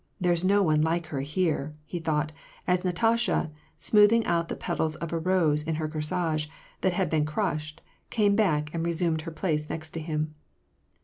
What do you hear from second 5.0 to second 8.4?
a rose in her corsage, that had been crushed, came